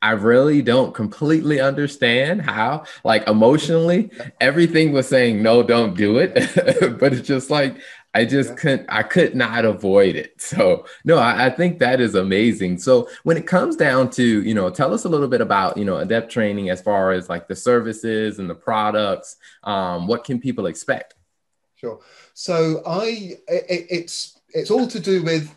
I 0.00 0.12
really 0.12 0.62
don't 0.62 0.94
completely 0.94 1.60
understand 1.60 2.42
how 2.42 2.84
like 3.04 3.26
emotionally 3.26 4.10
everything 4.40 4.92
was 4.92 5.08
saying 5.08 5.42
no 5.42 5.62
don't 5.62 5.96
do 5.96 6.18
it. 6.18 6.34
But 6.98 7.12
it's 7.12 7.26
just 7.26 7.50
like 7.50 7.80
I 8.14 8.24
just 8.24 8.56
couldn't 8.56 8.86
I 8.88 9.02
could 9.02 9.34
not 9.34 9.64
avoid 9.64 10.16
it. 10.16 10.34
So 10.40 10.86
no 11.04 11.18
I, 11.18 11.46
I, 11.46 11.50
think 11.50 11.78
that 11.78 12.00
is 12.00 12.14
amazing. 12.14 12.78
So 12.78 13.08
when 13.22 13.36
it 13.36 13.46
comes 13.46 13.76
down 13.76 14.10
to 14.10 14.42
you 14.42 14.54
know 14.54 14.70
tell 14.70 14.94
us 14.94 15.04
a 15.04 15.08
little 15.08 15.28
bit 15.28 15.40
about 15.40 15.76
you 15.76 15.84
know 15.84 15.98
adept 15.98 16.32
training 16.32 16.70
as 16.70 16.80
far 16.80 17.12
as 17.12 17.28
like 17.28 17.48
the 17.48 17.56
services 17.56 18.38
and 18.38 18.48
the 18.48 18.54
products 18.54 19.36
um, 19.64 20.06
what 20.06 20.24
can 20.24 20.40
people 20.40 20.66
expect 20.66 21.14
Sure. 21.78 22.00
So 22.34 22.82
I, 22.84 23.36
it, 23.46 23.86
it's 23.88 24.40
it's 24.52 24.70
all 24.70 24.88
to 24.88 24.98
do 24.98 25.22
with 25.22 25.54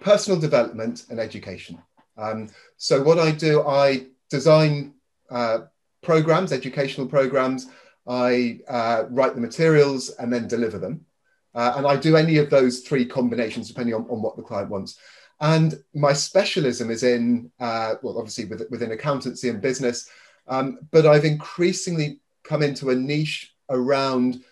personal 0.00 0.38
development 0.38 1.06
and 1.08 1.18
education. 1.18 1.78
Um, 2.18 2.50
so 2.76 3.02
what 3.02 3.18
I 3.18 3.30
do, 3.30 3.66
I 3.66 4.08
design 4.28 4.92
uh, 5.30 5.60
programs, 6.02 6.52
educational 6.52 7.06
programs. 7.06 7.68
I 8.06 8.60
uh, 8.68 9.04
write 9.08 9.34
the 9.34 9.40
materials 9.40 10.10
and 10.18 10.30
then 10.30 10.48
deliver 10.48 10.78
them. 10.78 11.06
Uh, 11.54 11.72
and 11.76 11.86
I 11.86 11.96
do 11.96 12.16
any 12.16 12.36
of 12.36 12.50
those 12.50 12.80
three 12.80 13.06
combinations 13.06 13.68
depending 13.68 13.94
on, 13.94 14.02
on 14.10 14.20
what 14.20 14.36
the 14.36 14.42
client 14.42 14.68
wants. 14.68 14.98
And 15.40 15.82
my 15.94 16.12
specialism 16.12 16.90
is 16.90 17.02
in, 17.02 17.50
uh, 17.58 17.94
well, 18.02 18.18
obviously 18.18 18.44
with, 18.44 18.62
within 18.70 18.92
accountancy 18.92 19.48
and 19.48 19.62
business, 19.62 20.10
um, 20.46 20.78
but 20.90 21.06
I've 21.06 21.24
increasingly 21.24 22.20
come 22.44 22.62
into 22.62 22.90
a 22.90 22.94
niche 22.94 23.54
around 23.70 24.42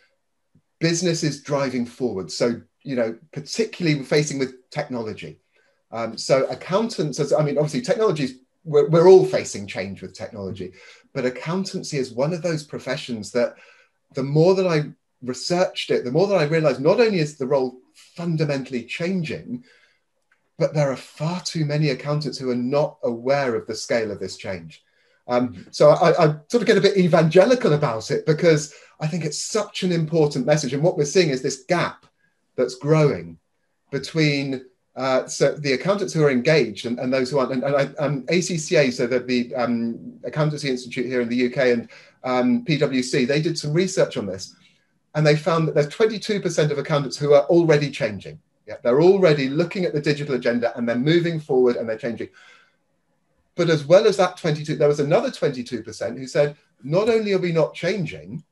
business 0.80 1.22
is 1.22 1.42
driving 1.42 1.86
forward. 1.86 2.30
So, 2.30 2.60
you 2.82 2.96
know, 2.96 3.16
particularly 3.32 3.98
we're 3.98 4.04
facing 4.04 4.38
with 4.38 4.70
technology. 4.70 5.40
Um, 5.90 6.18
so 6.18 6.44
accountants, 6.46 7.20
as, 7.20 7.32
I 7.32 7.42
mean, 7.42 7.56
obviously 7.56 7.80
technologies, 7.80 8.38
we're, 8.64 8.88
we're 8.88 9.08
all 9.08 9.24
facing 9.24 9.66
change 9.66 10.02
with 10.02 10.14
technology, 10.14 10.72
but 11.12 11.24
accountancy 11.24 11.98
is 11.98 12.12
one 12.12 12.32
of 12.32 12.42
those 12.42 12.64
professions 12.64 13.30
that 13.32 13.54
the 14.14 14.22
more 14.22 14.54
that 14.54 14.66
I 14.66 14.90
researched 15.22 15.90
it, 15.90 16.04
the 16.04 16.12
more 16.12 16.26
that 16.26 16.36
I 16.36 16.44
realized 16.44 16.80
not 16.80 17.00
only 17.00 17.18
is 17.18 17.36
the 17.36 17.46
role 17.46 17.78
fundamentally 17.94 18.84
changing, 18.84 19.64
but 20.58 20.74
there 20.74 20.90
are 20.90 20.96
far 20.96 21.40
too 21.40 21.64
many 21.64 21.90
accountants 21.90 22.38
who 22.38 22.50
are 22.50 22.56
not 22.56 22.98
aware 23.02 23.54
of 23.54 23.66
the 23.66 23.74
scale 23.74 24.10
of 24.10 24.20
this 24.20 24.36
change. 24.36 24.82
Um, 25.26 25.66
so 25.70 25.90
I, 25.90 26.10
I, 26.10 26.26
sort 26.48 26.62
of 26.62 26.66
get 26.66 26.76
a 26.76 26.82
bit 26.82 26.98
evangelical 26.98 27.72
about 27.72 28.10
it 28.10 28.26
because 28.26 28.74
I 29.00 29.06
think 29.06 29.24
it's 29.24 29.42
such 29.42 29.82
an 29.82 29.92
important 29.92 30.46
message. 30.46 30.72
And 30.72 30.82
what 30.82 30.96
we're 30.96 31.04
seeing 31.04 31.30
is 31.30 31.42
this 31.42 31.64
gap 31.64 32.06
that's 32.56 32.76
growing 32.76 33.38
between 33.90 34.64
uh, 34.96 35.26
so 35.26 35.52
the 35.52 35.72
accountants 35.72 36.14
who 36.14 36.22
are 36.22 36.30
engaged 36.30 36.86
and, 36.86 37.00
and 37.00 37.12
those 37.12 37.30
who 37.30 37.38
aren't. 37.38 37.52
And, 37.52 37.64
and 37.64 37.76
I, 37.76 38.02
um, 38.02 38.22
ACCA, 38.22 38.92
so 38.92 39.06
that 39.08 39.26
the 39.26 39.54
um, 39.56 40.20
Accountancy 40.24 40.70
Institute 40.70 41.06
here 41.06 41.20
in 41.20 41.28
the 41.28 41.46
UK 41.46 41.58
and 41.58 41.88
um, 42.22 42.64
PwC, 42.64 43.26
they 43.26 43.42
did 43.42 43.58
some 43.58 43.72
research 43.72 44.16
on 44.16 44.26
this 44.26 44.54
and 45.14 45.26
they 45.26 45.36
found 45.36 45.66
that 45.66 45.74
there's 45.74 45.88
22% 45.88 46.70
of 46.70 46.78
accountants 46.78 47.16
who 47.16 47.34
are 47.34 47.44
already 47.44 47.90
changing. 47.90 48.38
Yeah, 48.66 48.76
they're 48.82 49.02
already 49.02 49.48
looking 49.48 49.84
at 49.84 49.92
the 49.92 50.00
digital 50.00 50.36
agenda 50.36 50.76
and 50.76 50.88
they're 50.88 50.96
moving 50.96 51.38
forward 51.38 51.76
and 51.76 51.88
they're 51.88 51.98
changing. 51.98 52.28
But 53.56 53.70
as 53.70 53.84
well 53.84 54.06
as 54.06 54.16
that 54.16 54.36
22, 54.36 54.76
there 54.76 54.88
was 54.88 55.00
another 55.00 55.30
22% 55.30 56.18
who 56.18 56.26
said, 56.26 56.56
not 56.82 57.08
only 57.08 57.32
are 57.32 57.38
we 57.38 57.52
not 57.52 57.74
changing, 57.74 58.42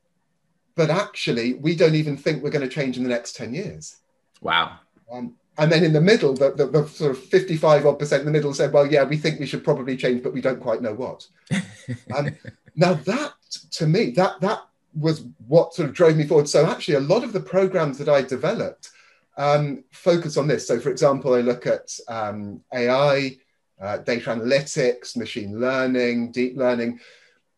but 0.75 0.89
actually 0.89 1.55
we 1.55 1.75
don't 1.75 1.95
even 1.95 2.17
think 2.17 2.43
we're 2.43 2.49
going 2.49 2.67
to 2.67 2.73
change 2.73 2.97
in 2.97 3.03
the 3.03 3.09
next 3.09 3.35
10 3.35 3.53
years. 3.53 3.97
Wow. 4.41 4.79
Um, 5.11 5.35
and 5.57 5.71
then 5.71 5.83
in 5.83 5.93
the 5.93 6.01
middle, 6.01 6.33
the, 6.33 6.51
the, 6.51 6.65
the, 6.65 6.87
sort 6.87 7.11
of 7.11 7.23
55 7.25 7.85
odd 7.85 7.99
percent 7.99 8.21
in 8.21 8.25
the 8.25 8.31
middle 8.31 8.53
said, 8.53 8.73
well, 8.73 8.91
yeah, 8.91 9.03
we 9.03 9.17
think 9.17 9.39
we 9.39 9.45
should 9.45 9.63
probably 9.63 9.95
change, 9.95 10.23
but 10.23 10.33
we 10.33 10.41
don't 10.41 10.59
quite 10.59 10.81
know 10.81 10.93
what. 10.93 11.27
um, 12.15 12.35
now 12.75 12.93
that 12.93 13.33
to 13.71 13.87
me, 13.87 14.11
that 14.11 14.39
that 14.41 14.61
was 14.95 15.25
what 15.47 15.73
sort 15.73 15.89
of 15.89 15.95
drove 15.95 16.17
me 16.17 16.25
forward. 16.25 16.49
So 16.49 16.65
actually, 16.65 16.95
a 16.95 17.01
lot 17.01 17.23
of 17.23 17.33
the 17.33 17.39
programs 17.39 17.97
that 17.97 18.09
I 18.09 18.21
developed 18.21 18.91
um, 19.37 19.83
focus 19.91 20.37
on 20.37 20.47
this. 20.47 20.67
So, 20.67 20.79
for 20.79 20.89
example, 20.89 21.33
I 21.33 21.41
look 21.41 21.67
at 21.67 21.97
um, 22.07 22.61
AI, 22.73 23.37
uh, 23.81 23.97
data 23.97 24.29
analytics, 24.29 25.17
machine 25.17 25.59
learning, 25.59 26.31
deep 26.31 26.57
learning 26.57 26.99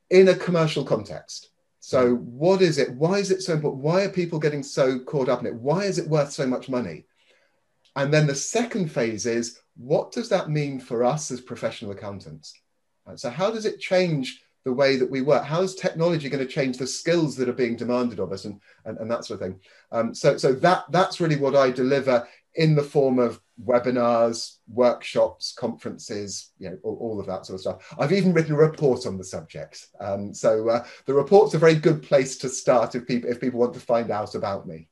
in 0.10 0.30
a 0.30 0.36
commercial 0.36 0.84
context. 0.84 1.50
So, 1.88 2.16
what 2.16 2.64
is 2.64 2.80
it? 2.80 2.96
Why 2.96 3.20
is 3.20 3.30
it 3.30 3.44
so 3.44 3.54
important? 3.54 3.84
Why 3.84 4.06
are 4.06 4.10
people 4.10 4.40
getting 4.40 4.64
so 4.64 4.98
caught 4.98 5.30
up 5.30 5.42
in 5.42 5.46
it? 5.46 5.54
Why 5.54 5.84
is 5.84 6.00
it 6.00 6.08
worth 6.08 6.32
so 6.32 6.48
much 6.48 6.68
money? 6.68 7.06
And 7.96 8.12
then 8.12 8.26
the 8.26 8.34
second 8.34 8.92
phase 8.92 9.28
is 9.28 9.60
what 9.78 10.12
does 10.12 10.28
that 10.30 10.50
mean 10.50 10.80
for 10.80 11.04
us 11.04 11.30
as 11.30 11.42
professional 11.42 11.92
accountants? 11.92 12.60
So, 13.18 13.30
how 13.30 13.52
does 13.52 13.68
it 13.68 13.80
change 13.80 14.42
the 14.64 14.74
way 14.74 14.96
that 14.96 15.12
we 15.12 15.22
work? 15.22 15.44
How 15.44 15.62
is 15.62 15.76
technology 15.76 16.28
going 16.28 16.44
to 16.44 16.52
change 16.52 16.80
the 16.80 16.88
skills 16.88 17.36
that 17.36 17.50
are 17.50 17.54
being 17.54 17.76
demanded 17.76 18.20
of 18.20 18.32
us 18.32 18.46
and, 18.46 18.60
and, 18.86 18.98
and 18.98 19.12
that 19.12 19.24
sort 19.24 19.40
of 19.40 19.48
thing? 19.48 19.60
Um, 19.92 20.16
so 20.16 20.38
so 20.38 20.54
that, 20.54 20.86
that's 20.90 21.20
really 21.20 21.36
what 21.36 21.56
I 21.56 21.70
deliver 21.70 22.28
in 22.56 22.76
the 22.76 22.84
form 22.84 23.20
of 23.20 23.40
webinars, 23.64 24.58
workshops, 24.68 25.54
conferences, 25.58 26.52
you 26.58 26.70
know, 26.70 26.78
all, 26.84 26.98
all, 27.00 27.20
of 27.20 27.26
that 27.28 27.46
sort 27.46 27.56
of 27.56 27.62
stuff. 27.62 27.96
I've 28.00 28.12
even 28.12 28.34
written 28.34 28.54
a 28.54 28.58
report 28.58 29.06
on 29.06 29.18
the 29.18 29.24
subject. 29.24 29.88
Um, 30.00 30.34
so 30.34 30.70
uh, 30.70 30.86
the 31.06 31.14
report's 31.14 31.54
a 31.54 31.60
very 31.60 31.76
good 31.76 32.04
place 32.04 32.38
to 32.40 32.50
start 32.50 32.96
if 32.96 33.08
people, 33.08 33.30
if 33.30 33.40
people 33.40 33.60
want 33.60 33.74
to 33.76 33.80
find 33.80 34.12
out 34.12 34.36
about 34.36 34.68
me. 34.68 34.90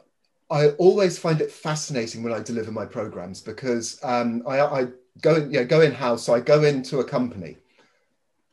i 0.49 0.69
always 0.69 1.19
find 1.19 1.39
it 1.41 1.51
fascinating 1.51 2.23
when 2.23 2.33
i 2.33 2.39
deliver 2.39 2.71
my 2.71 2.85
programs 2.85 3.41
because 3.41 3.99
um, 4.03 4.43
I, 4.47 4.59
I 4.59 4.87
go 5.21 5.35
in 5.35 5.51
yeah 5.51 5.63
go 5.63 5.81
in 5.81 5.91
house 5.91 6.23
so 6.23 6.33
i 6.33 6.39
go 6.39 6.63
into 6.63 6.99
a 6.99 7.03
company 7.03 7.57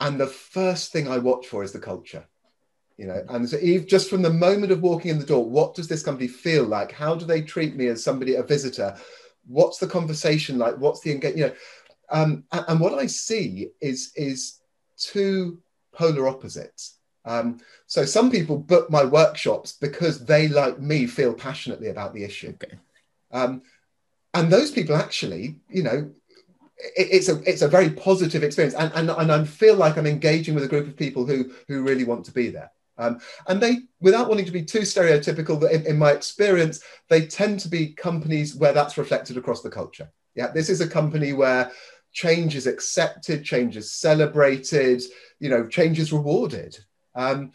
and 0.01 0.21
the 0.21 0.27
first 0.27 0.93
thing 0.93 1.09
i 1.09 1.19
watch 1.19 1.47
for 1.47 1.63
is 1.63 1.73
the 1.73 1.81
culture 1.81 2.27
you 2.99 3.07
know? 3.07 3.25
And 3.31 3.49
so 3.49 3.57
Eve, 3.57 3.87
just 3.87 4.09
from 4.09 4.23
the 4.23 4.33
moment 4.33 4.71
of 4.73 4.83
walking 4.83 5.11
in 5.11 5.19
the 5.19 5.27
door 5.27 5.45
what 5.45 5.75
does 5.75 5.89
this 5.89 6.03
company 6.03 6.29
feel 6.29 6.65
like? 6.65 6.93
How 6.93 7.15
do 7.15 7.25
they 7.25 7.43
treat 7.43 7.75
me 7.75 7.89
as 7.89 8.05
somebody 8.05 8.35
a 8.35 8.43
visitor 8.43 8.97
what's 9.47 9.79
the 9.79 9.87
conversation 9.87 10.59
like? 10.59 10.79
What's 10.79 11.01
the 11.01 11.13
engagement 11.13 11.37
you 11.39 11.47
know 11.47 11.55
um, 12.11 12.45
and, 12.53 12.65
and, 12.69 12.81
what 12.81 12.95
i 12.95 13.07
see 13.07 13.71
is 13.81 14.13
is 14.17 14.61
two 14.99 15.59
polar 15.93 16.29
opposites. 16.29 16.99
Um, 17.25 17.59
so 17.87 18.05
some 18.05 18.31
people 18.31 18.57
book 18.59 18.91
my 18.91 19.05
workshops 19.05 19.73
because 19.73 20.25
they 20.25 20.49
like 20.49 20.81
me 20.81 21.07
feel 21.07 21.33
passionately 21.33 21.89
about 21.89 22.15
the 22.15 22.25
issue. 22.25 22.55
Okay. 22.63 22.79
um, 23.33 23.63
and 24.35 24.51
those 24.51 24.71
people 24.71 24.97
actually 24.97 25.57
you 25.69 25.83
know 25.83 26.11
it, 26.97 27.09
it's 27.13 27.29
a 27.29 27.41
it's 27.49 27.63
a 27.63 27.69
very 27.69 27.91
positive 27.91 28.43
experience. 28.43 28.75
And, 28.75 28.93
and 28.95 29.11
and 29.11 29.33
i 29.33 29.45
feel 29.45 29.77
like 29.77 29.97
i'm 29.97 30.07
engaging 30.07 30.55
with 30.55 30.65
a 30.65 30.69
group 30.69 30.87
of 30.89 30.97
people 30.97 31.27
who 31.27 31.53
who 31.69 31.83
really 31.83 32.05
want 32.05 32.25
to 32.27 32.33
be 32.33 32.51
there 32.51 32.71
um, 32.99 33.21
and 33.49 33.61
they, 33.61 33.79
without 34.01 34.29
wanting 34.29 34.45
to 34.45 34.53
be 34.53 34.63
too 34.63 34.81
stereotypical, 34.81 35.71
in, 35.71 35.87
in, 35.87 35.99
my 35.99 36.13
experience, 36.13 36.83
they 37.09 37.27
tend 37.27 37.61
to 37.61 37.69
be 37.69 37.95
companies 37.95 38.55
where 38.55 38.73
that's 38.73 38.99
reflected 38.99 39.37
across 39.37 39.63
the 39.63 39.71
culture. 39.71 40.11
Yeah, 40.35 40.49
this 40.49 40.69
is 40.69 40.81
a 40.81 40.89
company 40.89 41.33
where 41.33 41.73
change 42.13 42.55
is 42.55 42.67
accepted, 42.67 43.45
change 43.45 43.77
is 43.77 43.93
celebrated, 43.93 45.03
you 45.41 45.49
know, 45.49 45.67
change 45.67 45.99
is 45.99 46.13
rewarded. 46.13 46.79
Um. 47.15 47.53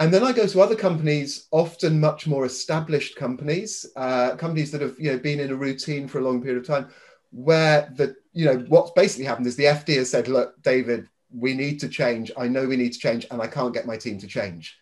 And 0.00 0.14
then 0.14 0.22
I 0.22 0.30
go 0.30 0.46
to 0.46 0.60
other 0.60 0.76
companies, 0.76 1.48
often 1.50 1.98
much 1.98 2.28
more 2.28 2.46
established 2.46 3.16
companies, 3.16 3.84
uh, 3.96 4.36
companies 4.36 4.70
that 4.70 4.80
have 4.80 4.94
you 4.96 5.10
know 5.10 5.18
been 5.18 5.40
in 5.40 5.50
a 5.50 5.56
routine 5.56 6.06
for 6.06 6.20
a 6.20 6.22
long 6.22 6.40
period 6.40 6.60
of 6.60 6.66
time, 6.66 6.88
where 7.32 7.92
the 7.96 8.14
you 8.32 8.44
know 8.44 8.64
what's 8.68 8.92
basically 8.92 9.24
happened 9.24 9.48
is 9.48 9.56
the 9.56 9.64
FD 9.64 9.96
has 9.96 10.10
said, 10.10 10.28
look, 10.28 10.54
David, 10.62 11.08
we 11.34 11.54
need 11.54 11.80
to 11.80 11.88
change. 11.88 12.32
I 12.36 12.48
know 12.48 12.66
we 12.66 12.76
need 12.76 12.92
to 12.92 12.98
change, 12.98 13.26
and 13.30 13.40
I 13.40 13.46
can't 13.46 13.74
get 13.74 13.86
my 13.86 13.96
team 13.96 14.18
to 14.18 14.26
change. 14.26 14.78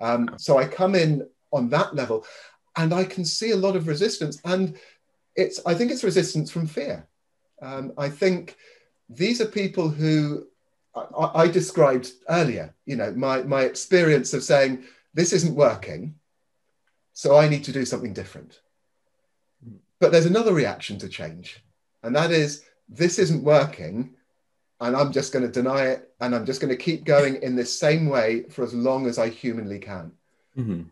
Um, 0.00 0.30
so 0.38 0.58
I 0.58 0.66
come 0.66 0.94
in 0.94 1.26
on 1.52 1.68
that 1.70 1.94
level, 1.94 2.24
and 2.76 2.92
I 2.94 3.04
can 3.04 3.24
see 3.24 3.50
a 3.50 3.56
lot 3.56 3.76
of 3.76 3.88
resistance. 3.88 4.40
And 4.44 4.78
it's 5.36 5.60
I 5.66 5.74
think 5.74 5.90
it's 5.90 6.04
resistance 6.04 6.50
from 6.50 6.66
fear. 6.66 7.06
Um, 7.62 7.92
I 7.98 8.08
think 8.08 8.56
these 9.08 9.40
are 9.40 9.46
people 9.46 9.88
who 9.88 10.46
I, 10.94 11.42
I 11.42 11.48
described 11.48 12.12
earlier. 12.28 12.74
You 12.86 12.96
know, 12.96 13.12
my 13.12 13.42
my 13.42 13.62
experience 13.62 14.32
of 14.32 14.42
saying 14.42 14.84
this 15.12 15.32
isn't 15.32 15.54
working, 15.54 16.14
so 17.12 17.36
I 17.36 17.48
need 17.48 17.64
to 17.64 17.72
do 17.72 17.84
something 17.84 18.14
different. 18.14 18.60
But 19.98 20.12
there's 20.12 20.26
another 20.26 20.54
reaction 20.54 20.98
to 21.00 21.08
change, 21.08 21.62
and 22.02 22.16
that 22.16 22.30
is 22.30 22.64
this 22.88 23.18
isn't 23.18 23.44
working 23.44 24.14
and 24.80 24.96
I'm 24.96 25.12
just 25.12 25.32
going 25.32 25.44
to 25.44 25.52
deny 25.52 25.86
it 25.86 26.10
and 26.20 26.34
I'm 26.34 26.46
just 26.46 26.60
going 26.60 26.70
to 26.70 26.82
keep 26.82 27.04
going 27.04 27.42
in 27.42 27.54
this 27.54 27.78
same 27.78 28.08
way 28.08 28.44
for 28.44 28.64
as 28.64 28.74
long 28.74 29.06
as 29.06 29.18
I 29.18 29.28
humanly 29.28 29.78
can. 29.78 30.12
Mm-hmm. 30.56 30.82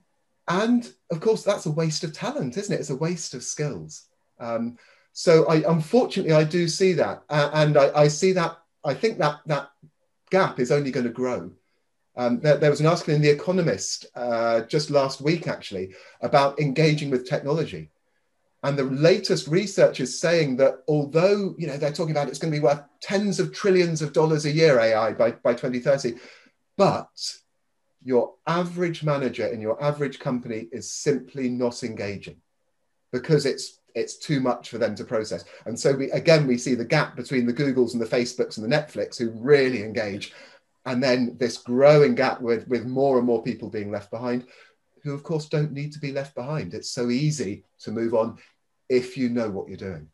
And 0.48 0.92
of 1.10 1.20
course, 1.20 1.42
that's 1.42 1.66
a 1.66 1.70
waste 1.70 2.04
of 2.04 2.12
talent, 2.12 2.56
isn't 2.56 2.74
it? 2.74 2.80
It's 2.80 2.90
a 2.90 2.96
waste 2.96 3.34
of 3.34 3.42
skills. 3.42 4.06
Um, 4.38 4.78
so 5.12 5.46
I, 5.46 5.68
unfortunately, 5.68 6.32
I 6.32 6.44
do 6.44 6.68
see 6.68 6.92
that, 6.94 7.22
uh, 7.28 7.50
and 7.52 7.76
I, 7.76 8.02
I, 8.02 8.08
see 8.08 8.32
that. 8.32 8.58
I 8.84 8.94
think 8.94 9.18
that 9.18 9.40
that 9.46 9.70
gap 10.30 10.60
is 10.60 10.70
only 10.70 10.90
going 10.90 11.06
to 11.06 11.12
grow. 11.12 11.50
Um, 12.16 12.40
there, 12.40 12.56
there, 12.56 12.70
was 12.70 12.80
an 12.80 12.86
article 12.86 13.14
in 13.14 13.22
The 13.22 13.30
Economist 13.30 14.06
uh, 14.14 14.62
just 14.62 14.90
last 14.90 15.20
week, 15.20 15.48
actually, 15.48 15.94
about 16.20 16.60
engaging 16.60 17.10
with 17.10 17.28
technology, 17.28 17.90
And 18.62 18.76
the 18.76 18.84
latest 18.84 19.46
research 19.46 20.00
is 20.00 20.20
saying 20.20 20.56
that 20.56 20.82
although 20.88 21.54
you 21.58 21.66
know 21.66 21.76
they're 21.76 21.92
talking 21.92 22.10
about 22.10 22.28
it's 22.28 22.38
going 22.38 22.52
to 22.52 22.58
be 22.58 22.64
worth 22.64 22.82
tens 23.00 23.38
of 23.38 23.54
trillions 23.54 24.02
of 24.02 24.12
dollars 24.12 24.46
a 24.46 24.50
year 24.50 24.80
AI 24.80 25.12
by, 25.12 25.30
by 25.30 25.52
2030, 25.52 26.14
but 26.76 27.08
your 28.02 28.34
average 28.46 29.04
manager 29.04 29.46
in 29.46 29.60
your 29.60 29.82
average 29.82 30.18
company 30.18 30.68
is 30.72 30.90
simply 30.90 31.48
not 31.48 31.82
engaging 31.84 32.36
because 33.12 33.46
it's 33.46 33.80
it's 33.94 34.18
too 34.18 34.40
much 34.40 34.68
for 34.68 34.78
them 34.78 34.94
to 34.94 35.04
process. 35.04 35.44
And 35.66 35.78
so 35.78 35.92
we 35.94 36.10
again 36.10 36.46
we 36.46 36.58
see 36.58 36.74
the 36.74 36.84
gap 36.84 37.16
between 37.16 37.46
the 37.46 37.54
Googles 37.54 37.92
and 37.92 38.02
the 38.02 38.06
Facebooks 38.06 38.58
and 38.58 38.70
the 38.70 38.76
Netflix 38.76 39.18
who 39.18 39.30
really 39.30 39.82
engage, 39.82 40.32
and 40.84 41.02
then 41.02 41.36
this 41.38 41.58
growing 41.58 42.14
gap 42.14 42.40
with 42.40 42.66
with 42.66 42.86
more 42.86 43.18
and 43.18 43.26
more 43.26 43.42
people 43.42 43.70
being 43.70 43.90
left 43.90 44.10
behind 44.10 44.46
who 45.08 45.14
of 45.14 45.22
course 45.22 45.48
don't 45.48 45.72
need 45.72 45.92
to 45.92 45.98
be 45.98 46.12
left 46.12 46.34
behind. 46.34 46.74
It's 46.74 46.90
so 46.90 47.10
easy 47.10 47.64
to 47.80 47.90
move 47.90 48.14
on 48.14 48.38
if 48.88 49.16
you 49.16 49.28
know 49.28 49.50
what 49.50 49.68
you're 49.68 49.76
doing. 49.76 50.08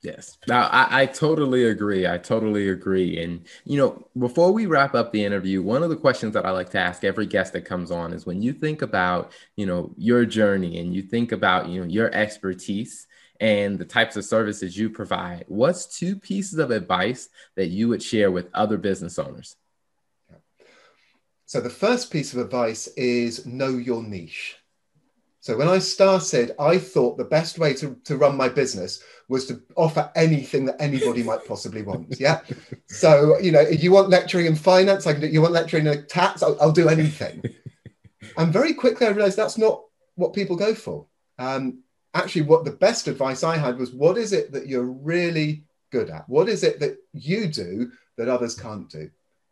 Yes. 0.00 0.38
Now, 0.46 0.68
I, 0.68 1.02
I, 1.02 1.06
totally 1.06 1.64
agree. 1.64 2.06
I 2.06 2.18
totally 2.18 2.68
agree. 2.68 3.20
And, 3.20 3.44
you 3.64 3.78
know, 3.78 4.06
before 4.16 4.52
we 4.52 4.66
wrap 4.66 4.94
up 4.94 5.10
the 5.10 5.24
interview, 5.24 5.60
one 5.60 5.82
of 5.82 5.90
the 5.90 5.96
questions 5.96 6.34
that 6.34 6.46
I 6.46 6.50
like 6.50 6.70
to 6.70 6.78
ask 6.78 7.02
every 7.02 7.26
guest 7.26 7.52
that 7.54 7.64
comes 7.64 7.90
on 7.90 8.12
is 8.12 8.24
when 8.24 8.40
you 8.40 8.52
think 8.52 8.82
about, 8.82 9.32
you 9.56 9.66
know, 9.66 9.92
your 9.96 10.24
journey 10.24 10.78
and 10.78 10.94
you 10.94 11.02
think 11.02 11.32
about, 11.32 11.68
you 11.68 11.80
know, 11.80 11.86
your 11.88 12.14
expertise 12.14 13.08
and 13.40 13.76
the 13.76 13.84
types 13.84 14.16
of 14.16 14.24
services 14.24 14.78
you 14.78 14.88
provide, 14.88 15.44
what's 15.48 15.98
two 15.98 16.14
pieces 16.14 16.60
of 16.60 16.70
advice 16.70 17.28
that 17.56 17.66
you 17.66 17.88
would 17.88 18.02
share 18.02 18.30
with 18.30 18.50
other 18.54 18.76
business 18.76 19.18
owners? 19.18 19.56
So 21.48 21.62
the 21.62 21.70
first 21.70 22.10
piece 22.10 22.34
of 22.34 22.40
advice 22.40 22.88
is 22.88 23.46
know 23.46 23.70
your 23.70 24.02
niche. 24.02 24.58
So 25.40 25.56
when 25.56 25.66
I 25.66 25.78
started, 25.78 26.54
I 26.60 26.76
thought 26.76 27.16
the 27.16 27.24
best 27.24 27.58
way 27.58 27.72
to, 27.72 27.96
to 28.04 28.18
run 28.18 28.36
my 28.36 28.50
business 28.50 29.02
was 29.30 29.46
to 29.46 29.62
offer 29.74 30.12
anything 30.14 30.66
that 30.66 30.76
anybody 30.78 31.22
might 31.22 31.46
possibly 31.46 31.80
want. 31.80 32.16
Yeah. 32.20 32.42
So, 32.88 33.38
you 33.38 33.50
know, 33.50 33.62
if 33.62 33.82
you 33.82 33.92
want 33.92 34.10
lecturing 34.10 34.44
in 34.44 34.56
finance, 34.56 35.06
I 35.06 35.12
can 35.12 35.22
do, 35.22 35.28
you 35.28 35.40
want 35.40 35.54
lecturing 35.54 35.86
in 35.86 36.06
tax, 36.06 36.42
I'll, 36.42 36.58
I'll 36.60 36.70
do 36.70 36.90
anything. 36.90 37.42
and 38.36 38.52
very 38.52 38.74
quickly 38.74 39.06
I 39.06 39.10
realized 39.10 39.38
that's 39.38 39.56
not 39.56 39.84
what 40.16 40.34
people 40.34 40.54
go 40.54 40.74
for. 40.74 41.06
Um, 41.38 41.82
actually, 42.12 42.42
what 42.42 42.66
the 42.66 42.72
best 42.72 43.08
advice 43.08 43.42
I 43.42 43.56
had 43.56 43.78
was 43.78 43.94
what 43.94 44.18
is 44.18 44.34
it 44.34 44.52
that 44.52 44.66
you're 44.66 44.84
really 44.84 45.64
good 45.92 46.10
at? 46.10 46.28
What 46.28 46.46
is 46.50 46.62
it 46.62 46.78
that 46.80 46.98
you 47.14 47.46
do 47.46 47.90
that 48.18 48.28
others 48.28 48.54
can't 48.54 48.90
do? 48.90 49.08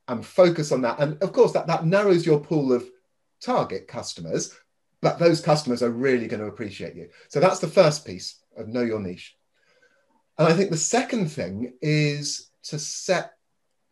And 0.09 0.25
focus 0.25 0.73
on 0.73 0.83
that. 0.83 0.99
And 0.99 1.21
of 1.23 1.33
course, 1.33 1.53
that, 1.53 1.67
that 1.67 1.87
narrows 1.87 2.25
your 2.25 2.41
pool 2.41 2.73
of 2.73 2.89
target 3.41 3.89
customers, 3.89 4.55
but 5.01 5.19
those 5.19 5.41
customers 5.41 5.83
are 5.83 5.91
really 5.91 6.27
going 6.27 6.41
to 6.41 6.49
appreciate 6.49 6.95
you. 6.95 7.09
So 7.29 7.41
that's 7.41 7.61
the 7.61 7.69
first 7.69 8.07
piece 8.07 8.41
of 8.57 8.69
know 8.69 8.83
your 8.83 9.01
niche. 9.01 9.37
And 10.39 10.49
I 10.49 10.53
think 10.53 10.71
the 10.71 10.77
second 10.77 11.29
thing 11.29 11.75
is 11.81 12.51
to 12.65 12.79
set 12.79 13.33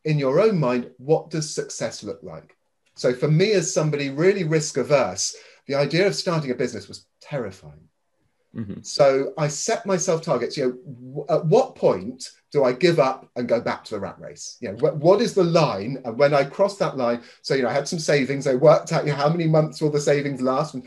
in 0.04 0.18
your 0.18 0.40
own 0.40 0.58
mind 0.58 0.90
what 0.98 1.30
does 1.30 1.54
success 1.54 2.02
look 2.02 2.20
like? 2.22 2.56
So 2.96 3.12
for 3.12 3.28
me, 3.28 3.52
as 3.52 3.72
somebody 3.72 4.10
really 4.10 4.44
risk 4.44 4.76
averse, 4.76 5.34
the 5.66 5.74
idea 5.74 6.06
of 6.06 6.14
starting 6.14 6.50
a 6.50 6.54
business 6.54 6.86
was 6.86 7.06
terrifying. 7.20 7.88
Mm-hmm. 8.54 8.82
So 8.82 9.32
I 9.36 9.48
set 9.48 9.84
myself 9.84 10.22
targets. 10.22 10.56
You 10.56 10.80
know, 10.86 11.26
at 11.28 11.44
what 11.46 11.74
point 11.74 12.30
do 12.52 12.64
I 12.64 12.72
give 12.72 13.00
up 13.00 13.28
and 13.34 13.48
go 13.48 13.60
back 13.60 13.84
to 13.84 13.94
the 13.94 14.00
rat 14.00 14.18
race? 14.18 14.56
You 14.60 14.70
know, 14.70 14.76
what, 14.78 14.96
what 14.96 15.20
is 15.20 15.34
the 15.34 15.44
line? 15.44 16.00
And 16.04 16.16
when 16.16 16.32
I 16.34 16.44
crossed 16.44 16.78
that 16.78 16.96
line, 16.96 17.22
so 17.42 17.54
you 17.54 17.62
know, 17.62 17.68
I 17.68 17.72
had 17.72 17.88
some 17.88 17.98
savings. 17.98 18.46
I 18.46 18.54
worked 18.54 18.92
out 18.92 19.04
you 19.04 19.10
know, 19.10 19.18
how 19.18 19.28
many 19.28 19.46
months 19.46 19.80
will 19.80 19.90
the 19.90 20.00
savings 20.00 20.40
last, 20.40 20.74
and, 20.74 20.86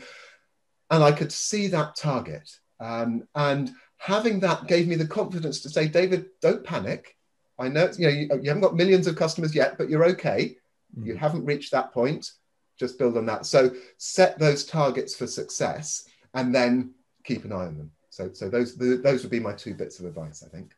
and 0.90 1.04
I 1.04 1.12
could 1.12 1.30
see 1.30 1.66
that 1.68 1.96
target. 1.96 2.48
Um, 2.80 3.28
and 3.34 3.70
having 3.98 4.40
that 4.40 4.66
gave 4.66 4.88
me 4.88 4.96
the 4.96 5.06
confidence 5.06 5.60
to 5.60 5.68
say, 5.68 5.88
David, 5.88 6.26
don't 6.40 6.64
panic. 6.64 7.16
I 7.58 7.68
know 7.68 7.90
you 7.98 8.06
know 8.06 8.12
you, 8.12 8.28
you 8.42 8.48
haven't 8.48 8.62
got 8.62 8.76
millions 8.76 9.06
of 9.06 9.16
customers 9.16 9.54
yet, 9.54 9.76
but 9.76 9.90
you're 9.90 10.06
okay. 10.06 10.56
Mm-hmm. 10.96 11.06
You 11.06 11.16
haven't 11.16 11.44
reached 11.44 11.72
that 11.72 11.92
point. 11.92 12.30
Just 12.78 12.98
build 12.98 13.16
on 13.18 13.26
that. 13.26 13.44
So 13.44 13.72
set 13.98 14.38
those 14.38 14.64
targets 14.64 15.14
for 15.14 15.26
success, 15.26 16.08
and 16.32 16.54
then 16.54 16.94
keep 17.28 17.44
an 17.44 17.52
eye 17.52 17.66
on 17.66 17.76
them. 17.76 17.90
So, 18.10 18.30
so 18.32 18.48
those 18.48 18.74
the, 18.76 18.96
those 18.96 19.22
would 19.22 19.30
be 19.30 19.38
my 19.38 19.52
two 19.52 19.74
bits 19.74 20.00
of 20.00 20.06
advice, 20.06 20.42
I 20.44 20.48
think. 20.48 20.72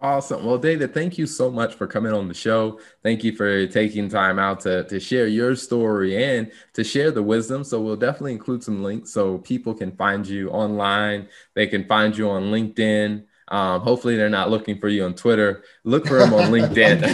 Awesome. 0.00 0.44
Well, 0.44 0.58
David, 0.58 0.92
thank 0.92 1.16
you 1.16 1.26
so 1.26 1.48
much 1.48 1.74
for 1.74 1.86
coming 1.86 2.12
on 2.12 2.26
the 2.26 2.34
show. 2.34 2.80
Thank 3.04 3.22
you 3.22 3.36
for 3.36 3.68
taking 3.68 4.08
time 4.08 4.36
out 4.40 4.58
to, 4.60 4.82
to 4.84 4.98
share 4.98 5.28
your 5.28 5.54
story 5.54 6.24
and 6.24 6.50
to 6.72 6.82
share 6.82 7.12
the 7.12 7.22
wisdom. 7.22 7.62
So, 7.62 7.80
we'll 7.80 7.94
definitely 7.94 8.32
include 8.32 8.64
some 8.64 8.82
links 8.82 9.12
so 9.12 9.38
people 9.38 9.74
can 9.74 9.92
find 9.92 10.26
you 10.26 10.48
online. 10.50 11.28
They 11.54 11.68
can 11.68 11.86
find 11.86 12.16
you 12.16 12.30
on 12.30 12.44
LinkedIn. 12.44 13.26
Um, 13.46 13.82
hopefully, 13.82 14.16
they're 14.16 14.28
not 14.28 14.50
looking 14.50 14.80
for 14.80 14.88
you 14.88 15.04
on 15.04 15.14
Twitter. 15.14 15.62
Look 15.84 16.08
for 16.08 16.18
them 16.18 16.34
on 16.34 16.50
LinkedIn. 16.56 17.04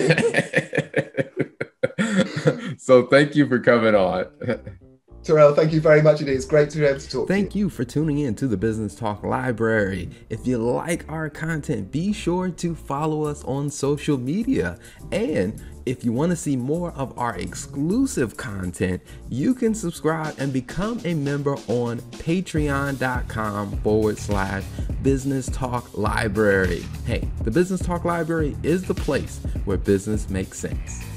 so, 2.80 3.06
thank 3.06 3.34
you 3.34 3.46
for 3.48 3.58
coming 3.58 3.94
on. 3.94 4.28
Terrell, 5.24 5.54
thank 5.54 5.72
you 5.72 5.80
very 5.80 6.00
much 6.00 6.20
indeed. 6.20 6.34
It's 6.34 6.46
great 6.46 6.70
to 6.70 6.78
be 6.78 6.84
able 6.86 7.00
to 7.00 7.10
talk. 7.10 7.28
Thank 7.28 7.52
to 7.52 7.58
you. 7.58 7.64
you 7.66 7.70
for 7.70 7.84
tuning 7.84 8.18
in 8.18 8.34
to 8.36 8.46
the 8.46 8.56
Business 8.56 8.94
Talk 8.94 9.22
Library. 9.24 10.08
If 10.30 10.46
you 10.46 10.58
like 10.58 11.04
our 11.08 11.28
content, 11.28 11.92
be 11.92 12.12
sure 12.12 12.48
to 12.50 12.74
follow 12.74 13.24
us 13.24 13.44
on 13.44 13.68
social 13.68 14.16
media. 14.16 14.78
And 15.12 15.62
if 15.88 16.04
you 16.04 16.12
want 16.12 16.30
to 16.30 16.36
see 16.36 16.56
more 16.56 16.92
of 16.92 17.18
our 17.18 17.36
exclusive 17.36 18.36
content, 18.36 19.02
you 19.30 19.54
can 19.54 19.74
subscribe 19.74 20.34
and 20.38 20.52
become 20.52 21.00
a 21.04 21.14
member 21.14 21.56
on 21.66 21.98
patreon.com 22.12 23.76
forward 23.78 24.18
slash 24.18 24.64
business 25.02 25.48
talk 25.50 25.96
library. 25.96 26.84
Hey, 27.06 27.26
the 27.42 27.50
Business 27.50 27.80
Talk 27.80 28.04
Library 28.04 28.56
is 28.62 28.82
the 28.82 28.94
place 28.94 29.40
where 29.64 29.78
business 29.78 30.28
makes 30.28 30.58
sense. 30.58 31.07